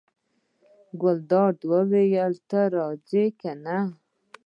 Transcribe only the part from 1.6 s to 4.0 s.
وویل: ته راځه کېنه.